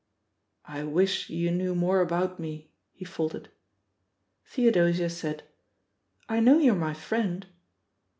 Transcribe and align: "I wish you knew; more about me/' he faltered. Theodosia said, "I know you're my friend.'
"I 0.65 0.83
wish 0.83 1.29
you 1.29 1.51
knew; 1.51 1.75
more 1.75 2.01
about 2.01 2.39
me/' 2.39 2.69
he 2.91 3.05
faltered. 3.05 3.49
Theodosia 4.47 5.11
said, 5.11 5.43
"I 6.27 6.39
know 6.39 6.57
you're 6.57 6.73
my 6.73 6.95
friend.' 6.95 7.45